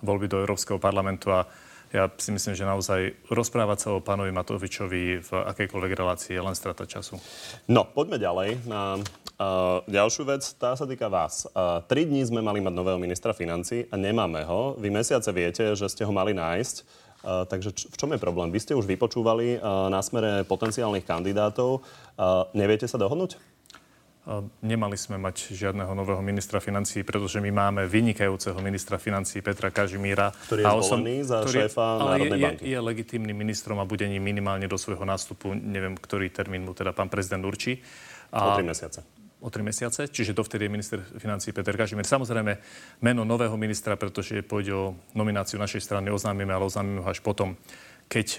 [0.04, 1.48] voľby do Európskeho parlamentu a
[1.90, 6.54] ja si myslím, že naozaj rozprávať sa o pánovi Matovičovi v akejkoľvek relácii je len
[6.54, 7.18] strata času.
[7.66, 10.46] No, poďme ďalej na uh, ďalšiu vec.
[10.54, 11.50] Tá sa týka vás.
[11.50, 14.78] Uh, tri dní sme mali mať nového ministra financí a nemáme ho.
[14.78, 17.09] Vy mesiace viete, že ste ho mali nájsť.
[17.20, 18.48] Uh, takže v čom je problém?
[18.48, 21.84] Vy ste už vypočúvali uh, na smere potenciálnych kandidátov.
[22.16, 23.36] Uh, neviete sa dohodnúť?
[24.60, 30.30] Nemali sme mať žiadneho nového ministra financí, pretože my máme vynikajúceho ministra financí Petra Kažimíra.
[30.44, 32.62] Ktorý je a zvolený za ktorý, šéfa Národnej je, banky.
[32.62, 35.56] Je, je legitímnym ministrom a bude ním minimálne do svojho nástupu.
[35.56, 37.80] Neviem, ktorý termín mu teda pán prezident určí.
[38.30, 39.02] A, o tri mesiace.
[39.40, 42.04] O tri mesiace, čiže dovtedy je minister financí Peter Kažimír.
[42.04, 42.60] Samozrejme,
[43.00, 47.56] meno nového ministra, pretože pôjde o nomináciu našej strany, oznámime, ale oznámime ho až potom
[48.10, 48.38] keď e,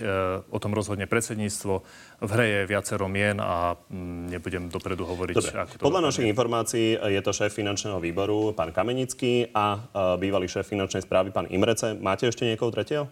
[0.51, 1.73] o tom rozhodne predsedníctvo.
[2.19, 5.35] V hre je viacero mien a mm, nebudem dopredu hovoriť.
[5.39, 5.55] Dobre.
[5.55, 10.51] Ako to Podľa našich informácií je to šéf finančného výboru, pán Kamenický a e, bývalý
[10.51, 11.95] šéf finančnej správy, pán Imrece.
[11.95, 13.07] Máte ešte niekoho tretieho?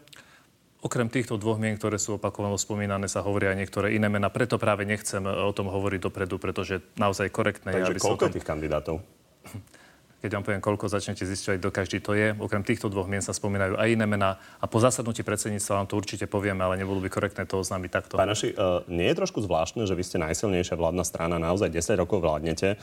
[0.80, 4.32] Okrem týchto dvoch mien, ktoré sú opakovano spomínané, sa hovoria aj niektoré iné mená.
[4.32, 8.34] Preto práve nechcem e, o tom hovoriť dopredu, pretože naozaj korektné Takže je, koľko tom...
[8.40, 8.96] tých kandidátov?
[10.20, 12.36] keď vám poviem, koľko začnete zisťovať, do každý to je.
[12.36, 14.36] Okrem týchto dvoch mien sa spomínajú aj iné mená.
[14.60, 18.14] A po zasadnutí predsedníctva vám to určite povieme, ale nebolo by korektné to oznámiť takto.
[18.20, 22.04] Pán Naši, uh, nie je trošku zvláštne, že vy ste najsilnejšia vládna strana, naozaj 10
[22.04, 22.76] rokov vládnete.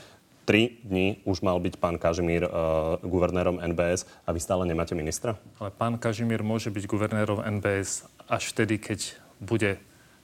[0.47, 5.35] Tri dní už mal byť pán Kažimír uh, guvernérom NBS a vy stále nemáte ministra?
[5.59, 9.75] Ale pán Kažimír môže byť guvernérom NBS až vtedy, keď bude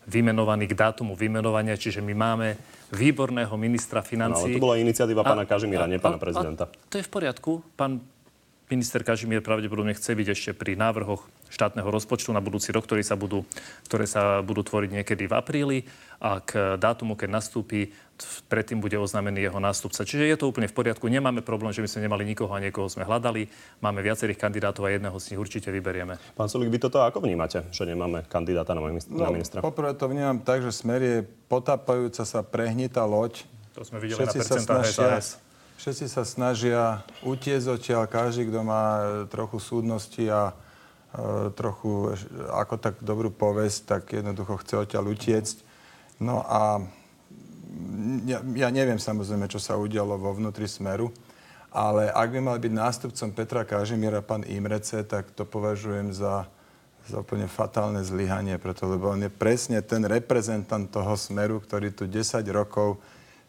[0.08, 2.56] vymenovaný k dátumu vymenovania, čiže my máme
[2.96, 4.48] výborného ministra financí.
[4.48, 6.72] No, ale to bola iniciatíva pána Kažimíra, nie pána prezidenta.
[6.72, 7.60] A, to je v poriadku.
[7.76, 8.00] Pán
[8.72, 13.14] minister Kažimír pravdepodobne chce byť ešte pri návrhoch štátneho rozpočtu na budúci rok, ktoré sa
[13.14, 13.46] budú,
[13.86, 15.78] ktoré sa budú tvoriť niekedy v apríli
[16.18, 17.94] a k dátumu, keď nastúpi,
[18.48, 20.06] predtým bude oznámený jeho nástupca.
[20.06, 21.10] Čiže je to úplne v poriadku.
[21.10, 23.50] Nemáme problém, že by sme nemali nikoho a niekoho sme hľadali.
[23.82, 26.16] Máme viacerých kandidátov a jedného z nich určite vyberieme.
[26.38, 29.60] Pán Sulik, vy toto ako vnímate, že nemáme kandidáta na no, ministra?
[29.60, 31.18] Poprvé to vnímam tak, že smer je
[31.50, 33.44] potápajúca sa prehnitá loď.
[33.74, 35.28] To sme videli Všetci na percentách SAS.
[35.74, 40.54] Všetci sa snažia utiezť odtiaľ, každý, kto má trochu súdnosti a
[41.14, 42.10] E, trochu
[42.50, 45.62] ako tak dobrú povesť, tak jednoducho chce odtiaľ utiecť.
[46.18, 46.82] No a
[48.28, 51.12] ja, ja neviem samozrejme, čo sa udialo vo vnútri Smeru,
[51.74, 56.46] ale ak by mal byť nástupcom Petra Kažimíra pán Imrece, tak to považujem za,
[57.10, 62.06] za úplne fatálne zlyhanie, preto, lebo on je presne ten reprezentant toho Smeru, ktorý tu
[62.06, 63.02] 10 rokov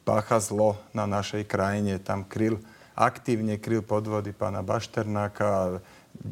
[0.09, 2.01] pácha zlo na našej krajine.
[2.01, 2.57] Tam kryl,
[2.97, 5.81] aktívne kryl podvody pána Bašternáka,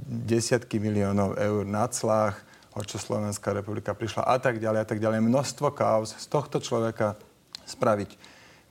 [0.09, 2.39] desiatky miliónov eur na clách,
[2.73, 5.21] o čo Slovenská republika prišla a tak ďalej a tak ďalej.
[5.21, 7.21] Množstvo kaos z tohto človeka
[7.66, 8.11] spraviť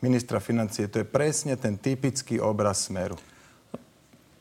[0.01, 0.89] ministra financie.
[0.89, 3.15] To je presne ten typický obraz smeru.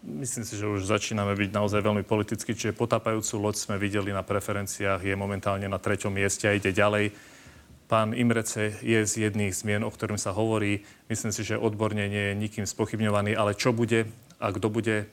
[0.01, 4.25] Myslím si, že už začíname byť naozaj veľmi politicky, čiže potápajúcu loď sme videli na
[4.25, 7.13] preferenciách, je momentálne na treťom mieste a ide ďalej.
[7.85, 10.87] Pán Imrece je z jedných zmien, o ktorým sa hovorí.
[11.13, 14.09] Myslím si, že odborne nie je nikým spochybňovaný, ale čo bude,
[14.41, 15.07] a kto bude e,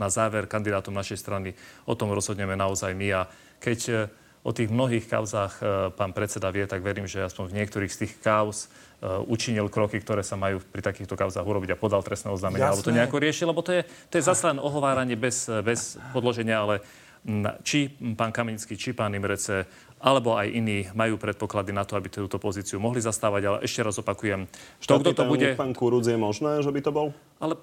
[0.00, 1.52] na záver kandidátom našej strany,
[1.84, 3.08] o tom rozhodneme naozaj my.
[3.12, 3.22] A
[3.60, 3.94] keď e,
[4.46, 7.98] o tých mnohých kauzách e, pán predseda vie, tak verím, že aspoň v niektorých z
[8.06, 8.70] tých kauz
[9.28, 12.96] učinil kroky, ktoré sa majú pri takýchto kauzách urobiť a podal trestné oznámenie, alebo to
[12.96, 16.74] nejako riešil, lebo to je, to je zase len ohováranie bez, bez podloženia, ale
[17.66, 19.66] či pán Kamenický, či pán Imrece,
[19.98, 23.42] alebo aj iní majú predpoklady na to, aby túto pozíciu mohli zastávať.
[23.44, 24.46] Ale ešte raz opakujem,
[24.80, 25.58] to, kto to bude...
[25.58, 27.10] pán Kurudz je možné, že by to bol?
[27.42, 27.58] Ale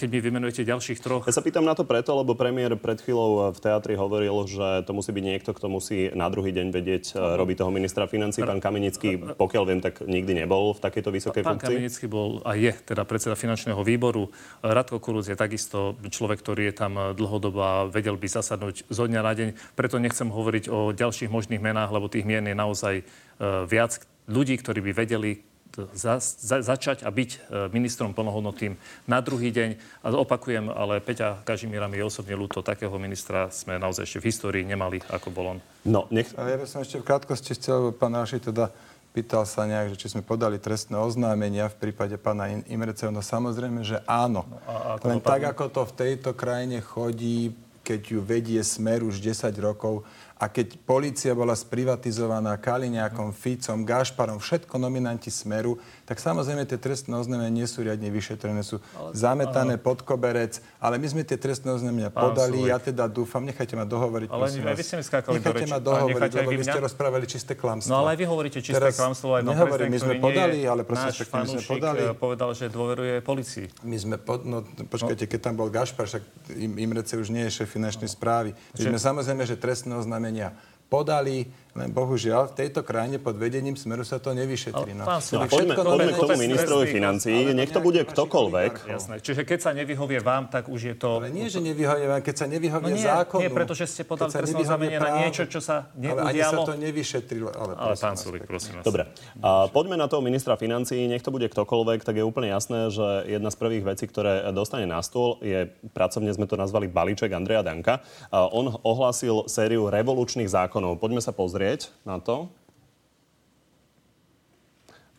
[0.00, 1.28] keď mi vymenujete ďalších troch.
[1.28, 4.96] Ja sa pýtam na to preto, lebo premiér pred chvíľou v teatri hovoril, že to
[4.96, 8.40] musí byť niekto, kto musí na druhý deň vedieť uh, robiť toho ministra financí.
[8.40, 11.68] Pán Kamenický, pokiaľ viem, tak nikdy nebol v takejto vysokej Pán funkcii.
[11.68, 14.32] Pán Kamenický bol a je teda predseda finančného výboru.
[14.64, 19.20] Radko Kuruz je takisto človek, ktorý je tam dlhodobo a vedel by zasadnúť zo dňa
[19.20, 19.48] na deň.
[19.76, 24.56] Preto nechcem hovoriť o ďalších možných menách, lebo tých mien je naozaj uh, viac ľudí,
[24.56, 25.49] ktorí by vedeli
[25.94, 27.38] za, za, začať a byť e,
[27.70, 28.74] ministrom plnohodnotným
[29.06, 29.70] na druhý deň.
[30.02, 34.28] A opakujem, ale Peťa Kažimíra mi je osobne ľúto, takého ministra sme naozaj ešte v
[34.30, 35.58] histórii nemali, ako bol on.
[35.86, 36.30] No, nech...
[36.36, 38.74] A ja by som ešte v krátkosti chcel, pán Raši, teda
[39.10, 43.10] pýtal sa nejak, že či sme podali trestné oznámenia v prípade pána Imreceho.
[43.10, 44.46] No samozrejme, že áno.
[44.46, 47.50] No, a Len tak, ako to v tejto krajine chodí,
[47.82, 50.06] keď ju vedie smer už 10 rokov,
[50.40, 55.76] a keď policia bola sprivatizovaná Kaliňákom, Ficom, Gašparom, všetko nominanti Smeru,
[56.08, 59.84] tak samozrejme tie trestné oznámenia nie sú riadne vyšetrené, sú ale, zametané ale...
[59.84, 64.32] pod koberec, ale my sme tie trestné oznámenia podali, ja teda dúfam, nechajte ma dohovoriť.
[64.32, 67.92] Ale nie, vy ste mi skákali nechajte ma dohovoriť, lebo vy ste rozprávali čisté klamstvo.
[67.92, 71.12] No ale aj vy hovoríte čisté Teraz klamstvo, aj nehovorím, my sme podali, ale prosím,
[71.12, 72.00] náš my sme podali.
[72.00, 73.84] Eh, povedal, že dôveruje policii.
[73.84, 76.24] My sme, pod, no počkajte, keď tam bol Gašpar, však
[76.56, 78.56] Imrece už nie je šéf finančnej správy.
[78.80, 80.54] My sme samozrejme, že trestné oznámenia oznámenia
[80.90, 81.46] podali,
[81.78, 84.90] len bohužiaľ v tejto krajine pod vedením Smeru sa to nevyšetrí.
[84.90, 85.06] No.
[85.06, 87.46] No, poďme, poďme k tomu ministrovi financií.
[87.54, 88.90] Nech to bude ktokoľvek.
[88.90, 89.14] Jasné.
[89.22, 91.22] Čiže keď sa nevyhovie vám, tak už je to...
[91.22, 93.40] Ale nie, že nevyhovie vám, keď sa nevyhovie no nie, zákonu.
[93.46, 96.26] Nie, pretože ste podali trestné oznámenie na niečo, čo sa neudialo.
[96.26, 97.50] Ale ani sa to nevyšetrilo.
[97.54, 98.84] Ale, ale pán Sulik, prosím vás.
[98.84, 99.06] Dobre.
[99.38, 101.06] A poďme na toho ministra financií.
[101.06, 104.90] Nech to bude ktokoľvek, tak je úplne jasné, že jedna z prvých vecí, ktoré dostane
[104.90, 108.02] na stôl, je, pracovne sme to nazvali balíček Andreja Danka.
[108.34, 110.98] A on ohlásil sériu revolučných zákonov.
[110.98, 111.59] Poďme sa pozrieť
[112.08, 112.48] na to.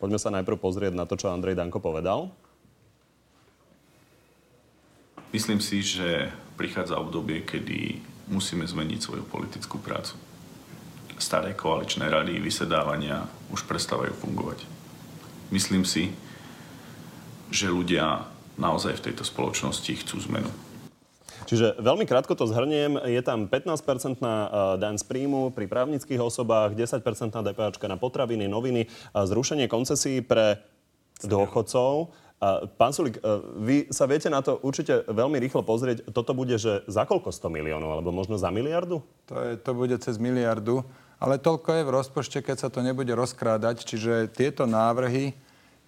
[0.02, 2.26] Poďme sa najprv pozrieť na to, čo Andrej Danko povedal.
[5.30, 10.18] Myslím si, že prichádza obdobie, kedy musíme zmeniť svoju politickú prácu.
[11.22, 14.66] Staré koaličné rady vysedávania už prestávajú fungovať.
[15.54, 16.10] Myslím si,
[17.54, 18.26] že ľudia
[18.58, 20.50] naozaj v tejto spoločnosti chcú zmenu.
[21.46, 22.98] Čiže veľmi krátko to zhrniem.
[23.08, 28.88] Je tam 15-percentná e, daň z príjmu pri právnických osobách, 10-percentná DPH na potraviny, noviny,
[29.14, 30.62] zrušenie koncesí pre
[31.22, 32.14] dôchodcov.
[32.74, 33.22] Pán Sulik, e,
[33.62, 36.10] vy sa viete na to určite veľmi rýchlo pozrieť.
[36.10, 38.98] Toto bude, že za koľko 100 miliónov, alebo možno za miliardu?
[39.30, 40.82] To, je, to bude cez miliardu.
[41.22, 43.86] Ale toľko je v rozpočte, keď sa to nebude rozkrádať.
[43.86, 45.38] Čiže tieto návrhy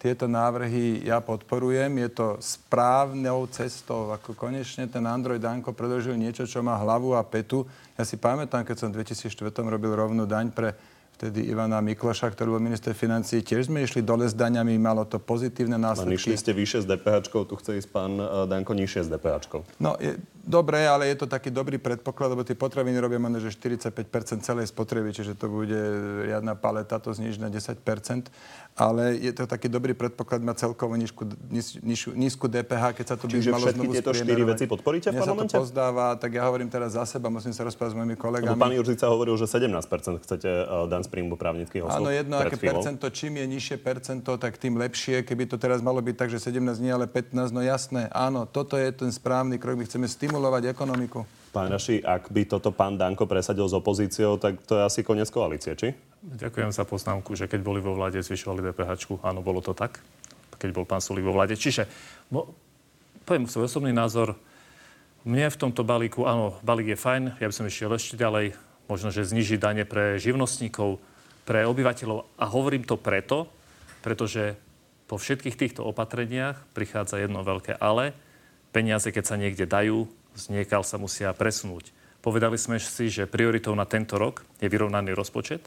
[0.05, 1.89] Tieto návrhy ja podporujem.
[1.97, 4.13] Je to správnou cestou.
[4.13, 7.65] Ako konečne ten Android Danko predložil niečo, čo má hlavu a petu.
[7.97, 10.77] Ja si pamätám, keď som v 2004 robil rovnú daň pre
[11.17, 15.17] vtedy Ivana Mikloša, ktorý bol minister financí, tiež sme išli dole s daňami, malo to
[15.17, 16.21] pozitívne následky.
[16.21, 19.57] išli ste vyššie s DPH, tu chce ísť pán eh, Danko nižšie s DPH.
[19.81, 23.57] No, je, dobre, ale je to taký dobrý predpoklad, lebo tie potraviny robia možno, že
[23.57, 25.77] 45% celej spotreby, čiže to bude
[26.29, 27.81] riadna paleta, to zniž na 10%
[28.75, 33.31] ale je to taký dobrý predpoklad mať celkovo nízku, nízku, nízku DPH, keď sa to
[33.31, 35.55] by malo všetky tieto štyri veci podporíte v parlamente?
[35.55, 38.51] sa to pozdáva, tak ja hovorím teraz za seba, musím sa rozprávať s mojimi kolegami.
[38.51, 39.79] Lebo pán Jurzica hovoril, že 17%
[40.27, 40.51] chcete
[40.91, 42.03] dan z príjmu právnických osôb.
[42.03, 42.83] Áno, jedno aké chvíľou.
[42.83, 45.23] percento, čím je nižšie percento, tak tým lepšie.
[45.23, 48.75] Keby to teraz malo byť tak, že 17 nie, ale 15, no jasné, áno, toto
[48.75, 50.34] je ten správny krok, my chceme stimulovať
[50.71, 51.23] ekonomiku.
[51.55, 55.31] Pán Raši, ak by toto pán Danko presadil s opozíciou, tak to je asi koniec
[55.31, 55.95] koalície, či?
[56.25, 59.23] Ďakujem za poznámku, že keď boli vo vláde, zvyšovali DPH.
[59.23, 60.03] Áno, bolo to tak,
[60.59, 61.55] keď bol pán Sulík vo vláde.
[61.55, 61.87] Čiže,
[62.27, 62.51] bo,
[63.23, 64.35] poviem svoj osobný názor.
[65.23, 68.59] Mne v tomto balíku, áno, balík je fajn, ja by som išiel ešte ďalej,
[68.91, 70.99] možno, že znižiť dane pre živnostníkov,
[71.47, 72.27] pre obyvateľov.
[72.35, 73.47] A hovorím to preto,
[74.03, 74.59] pretože
[75.07, 78.17] po všetkých týchto opatreniach prichádza jedno veľké ale.
[78.75, 81.95] Peniaze, keď sa niekde dajú, z niekal sa musia presunúť.
[82.21, 85.67] Povedali sme si, že prioritou na tento rok je vyrovnaný rozpočet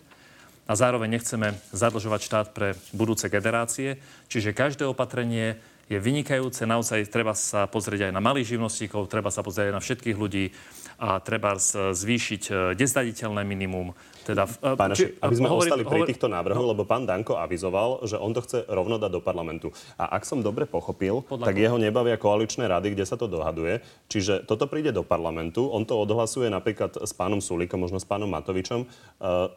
[0.68, 4.02] a zároveň nechceme zadlžovať štát pre budúce generácie.
[4.28, 5.56] Čiže každé opatrenie
[5.88, 6.67] je vynikajúce.
[6.67, 10.52] Naozaj treba sa pozrieť aj na malých živnostníkov, treba sa pozrieť aj na všetkých ľudí
[10.97, 11.56] a treba
[11.93, 13.93] zvýšiť e, nezdaditeľné minimum.
[14.26, 16.71] Teda, e, pán či, aby sme hovorím, ostali pri týchto návrhoch, no.
[16.73, 19.69] lebo pán Danko avizoval, že on to chce rovno dať do parlamentu.
[19.95, 21.63] A ak som dobre pochopil, Podľa tak toho.
[21.69, 23.80] jeho nebavia koaličné rady, kde sa to dohaduje.
[24.10, 28.28] Čiže toto príde do parlamentu, on to odhlasuje napríklad s pánom Sulíkom, možno s pánom
[28.28, 28.89] Matovičom.
[29.21, 29.54] Uh,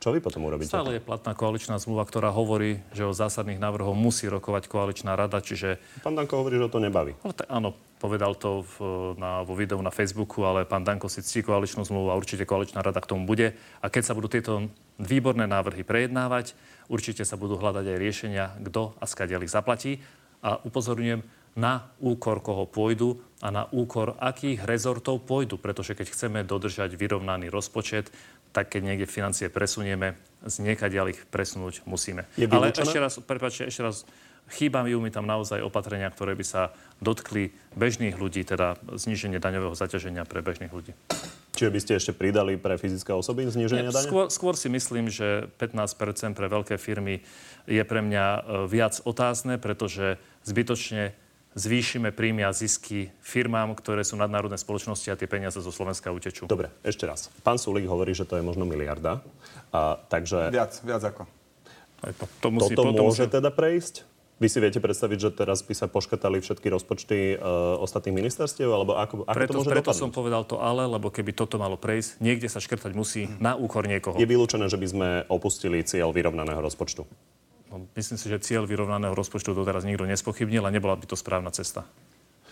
[0.00, 0.72] čo vy potom urobíte?
[0.72, 5.44] Stále je platná koaličná zmluva, ktorá hovorí, že o zásadných návrhoch musí rokovať koaličná rada,
[5.44, 5.76] čiže...
[6.00, 7.12] Pán Danko hovorí, že to nebaví.
[7.20, 8.74] Ale t- áno, povedal to v,
[9.20, 12.80] na, vo videu na Facebooku, ale pán Danko si ctí koaličnú zmluvu a určite koaličná
[12.80, 13.52] rada k tomu bude.
[13.84, 16.56] A keď sa budú tieto výborné návrhy prejednávať,
[16.88, 20.00] určite sa budú hľadať aj riešenia, kto a skadiaľ ich zaplatí.
[20.40, 21.20] A upozorňujem,
[21.58, 25.58] na úkor koho pôjdu a na úkor akých rezortov pôjdu.
[25.58, 28.14] Pretože keď chceme dodržať vyrovnaný rozpočet,
[28.50, 32.24] tak keď niekde financie presunieme, z niekaďal ich presunúť musíme.
[32.36, 34.08] Ale ešte raz, prepáčte, ešte raz,
[34.50, 36.62] chýbajú mi tam naozaj opatrenia, ktoré by sa
[36.98, 40.92] dotkli bežných ľudí, teda zníženie daňového zaťaženia pre bežných ľudí.
[41.54, 44.06] Čiže by ste ešte pridali pre fyzické osoby zníženie daňa?
[44.08, 47.20] Skôr, skôr si myslím, že 15% pre veľké firmy
[47.68, 50.16] je pre mňa e, viac otázne, pretože
[50.48, 51.12] zbytočne
[51.54, 56.46] zvýšime príjmy a zisky firmám, ktoré sú nadnárodné spoločnosti a tie peniaze zo Slovenska utečú.
[56.46, 57.32] Dobre, ešte raz.
[57.42, 59.22] Pán Sulík hovorí, že to je možno miliarda.
[59.74, 60.50] A, takže...
[60.54, 61.22] Viac, viac ako.
[62.00, 63.34] To, to musí, Toto môže musí...
[63.34, 64.08] teda prejsť?
[64.40, 68.72] Vy si viete predstaviť, že teraz by sa poškatali všetky rozpočty uh, ostatných ministerstiev?
[68.72, 70.00] Alebo ako, ako preto, to môže preto dopadnúť?
[70.00, 73.84] som povedal to ale, lebo keby toto malo prejsť, niekde sa škrtať musí na úkor
[73.84, 74.16] niekoho.
[74.16, 77.04] Je vylúčené, že by sme opustili cieľ vyrovnaného rozpočtu?
[77.70, 81.86] Myslím si, že cieľ vyrovnaného rozpočtu doteraz nikto nespochybnil a nebola by to správna cesta.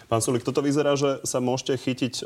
[0.08, 2.24] Pán Sulik, toto vyzerá, že sa môžete chytiť e,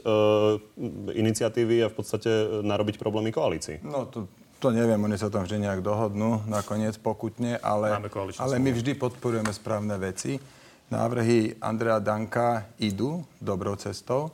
[1.19, 2.31] iniciatívy a v podstate
[2.63, 3.83] narobiť problémy koalícii.
[3.83, 4.31] No, to,
[4.63, 7.99] to neviem, oni sa tam vždy nejak dohodnú, nakoniec pokutne, ale,
[8.39, 10.39] ale my vždy podporujeme správne veci.
[10.95, 14.31] Návrhy Andrea Danka idú dobrou cestou.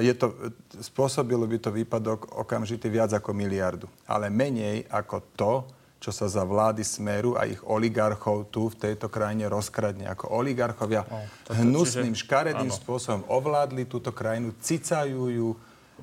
[0.00, 0.32] Je to,
[0.78, 3.90] spôsobilo by to výpadok okamžitý viac ako miliardu.
[4.06, 5.52] Ale menej ako to,
[6.02, 10.10] čo sa za vlády Smeru a ich oligarchov tu v tejto krajine rozkradne.
[10.10, 11.22] Ako oligarchovia no,
[11.54, 12.74] hnusným, čiže, škaredým áno.
[12.74, 15.48] spôsobom ovládli túto krajinu, cicajú ju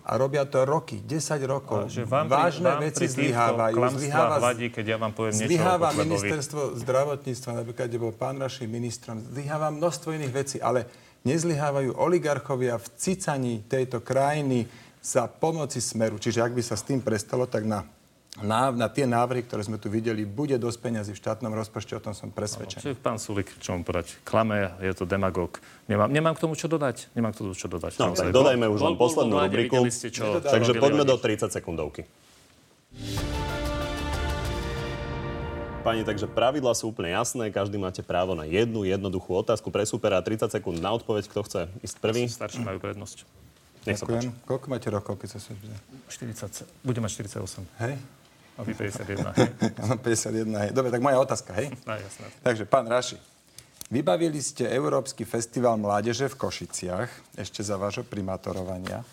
[0.07, 1.91] a robia to roky, 10 rokov.
[1.91, 3.75] že vám Vážne vám veci zlyhávajú.
[3.99, 9.19] Zlyháva, vadí, keď ja vám poviem zlyháva ministerstvo zdravotníctva, napríklad, kde bol pán našim ministrom,
[9.19, 10.87] zlyháva množstvo iných vecí, ale
[11.27, 14.71] nezlyhávajú oligarchovia v cicaní tejto krajiny
[15.03, 16.15] za pomoci Smeru.
[16.15, 17.83] Čiže ak by sa s tým prestalo, tak na
[18.43, 22.01] na, na tie návrhy, ktoré sme tu videli, bude dosť peniazy v štátnom rozpočte, o
[22.01, 22.83] tom som presvedčený.
[22.83, 25.59] No, pán Sulik, čo mám povedať, klame, je to demagóg.
[25.91, 27.11] Nemám, nemám k tomu čo dodať.
[27.15, 27.99] Nemám k tomu čo dodať.
[27.99, 29.83] No, tak dodajme už len poslednú rubriku.
[29.89, 32.07] Ste, čo, takže poďme do 30 sekundovky.
[35.79, 37.49] Pani, takže pravidla sú úplne jasné.
[37.55, 40.19] Každý máte právo na jednu jednoduchú otázku pre supera.
[40.19, 41.31] 30 sekúnd na odpoveď.
[41.31, 42.27] Kto chce ísť prvý?
[42.27, 43.23] Starší majú prednosť.
[43.87, 44.27] Nech sa páči.
[44.43, 45.55] Koľko máte rokov, keď sa
[46.11, 46.67] 40.
[46.83, 47.63] Budem mať 48.
[47.79, 47.95] Hej?
[48.59, 49.49] A vy 51, hej?
[49.87, 50.69] Áno, 51, hej.
[50.75, 51.71] Dobre, tak moja otázka, hej?
[51.87, 52.27] No, jasné.
[52.43, 53.15] Takže, pán Raši,
[53.87, 59.07] vybavili ste Európsky festival mládeže v Košiciach, ešte za vášho primátorovania.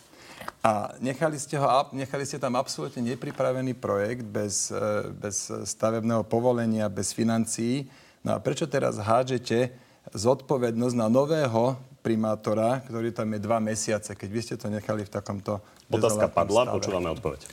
[0.66, 6.90] A nechali ste, ho, nechali ste tam absolútne nepripravený projekt bez, e, bez stavebného povolenia,
[6.90, 7.86] bez financií
[8.26, 9.70] No a prečo teraz hádžete
[10.11, 15.11] zodpovednosť na nového primátora, ktorý tam je dva mesiace, keď vy ste to nechali v
[15.14, 16.74] takomto Otázka padla, stave.
[16.74, 17.47] počúvame odpoveď.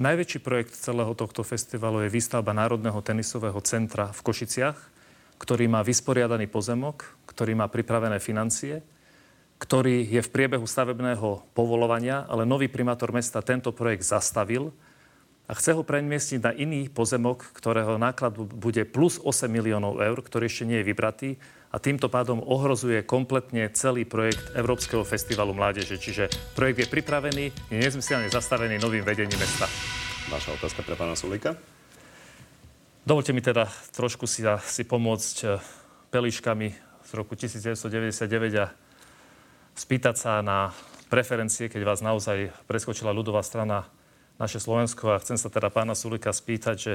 [0.00, 4.78] Najväčší projekt celého tohto festivalu je výstavba Národného tenisového centra v Košiciach,
[5.36, 8.80] ktorý má vysporiadaný pozemok, ktorý má pripravené financie,
[9.60, 14.72] ktorý je v priebehu stavebného povolovania, ale nový primátor mesta tento projekt zastavil
[15.52, 20.48] a chce ho premiestniť na iný pozemok, ktorého náklad bude plus 8 miliónov eur, ktorý
[20.48, 21.30] ešte nie je vybratý
[21.68, 26.00] a týmto pádom ohrozuje kompletne celý projekt Európskeho festivalu mládeže.
[26.00, 29.68] Čiže projekt je pripravený, je nezmyselne zastavený novým vedením mesta.
[30.32, 31.52] Vaša otázka pre pána Sulika.
[33.04, 35.46] Dovolte mi teda trošku si, si pomôcť e,
[36.08, 36.68] pelíškami
[37.04, 38.72] z roku 1999 a
[39.76, 40.72] spýtať sa na
[41.12, 43.84] preferencie, keď vás naozaj preskočila ľudová strana
[44.42, 46.94] naše Slovensko a chcem sa teda pána Sulika spýtať, že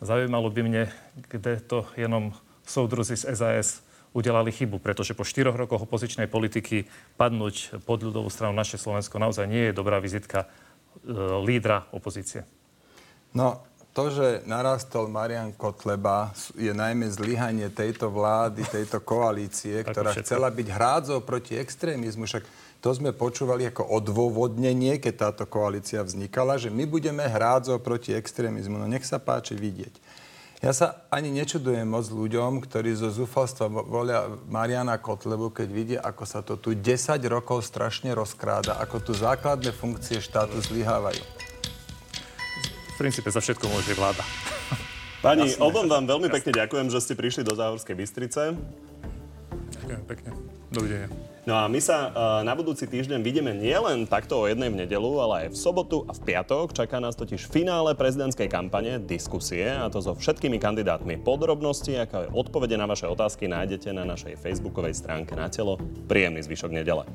[0.00, 0.84] zaujímalo by mne,
[1.28, 2.32] kde to jenom
[2.64, 3.84] soudruzi z SAS
[4.16, 6.88] udelali chybu, pretože po štyroch rokoch opozičnej politiky
[7.20, 10.48] padnúť pod ľudovú stranu naše Slovensko naozaj nie je dobrá vizitka e,
[11.44, 12.44] lídra opozície.
[13.32, 20.48] No, to, že narastol Marian Kotleba, je najmä zlyhanie tejto vlády, tejto koalície, ktorá chcela
[20.48, 22.24] byť hrádzou proti extrémizmu.
[22.24, 22.44] Však
[22.82, 28.74] to sme počúvali ako odôvodnenie, keď táto koalícia vznikala, že my budeme hrádzou proti extrémizmu.
[28.74, 30.02] No nech sa páči vidieť.
[30.62, 36.22] Ja sa ani nečudujem moc ľuďom, ktorí zo zúfalstva volia Mariana Kotlebu, keď vidia, ako
[36.26, 41.22] sa to tu 10 rokov strašne rozkráda, ako tu základné funkcie štátu zlyhávajú.
[42.94, 44.22] V princípe za všetko môže vláda.
[45.22, 48.58] Pani, obom vám veľmi pekne ďakujem, že ste prišli do Záhorskej Bystrice.
[49.82, 50.30] Ďakujem pekne.
[50.70, 51.31] Dovidenia.
[51.42, 52.12] No a my sa uh,
[52.46, 56.14] na budúci týždeň vidíme nielen takto o jednej v nedelu, ale aj v sobotu a
[56.14, 56.70] v piatok.
[56.70, 61.18] Čaká nás totiž finále prezidentskej kampane, diskusie a to so všetkými kandidátmi.
[61.18, 65.82] Podrobnosti, ako aj odpovede na vaše otázky nájdete na našej facebookovej stránke na telo.
[66.06, 67.10] Príjemný zvyšok nedele.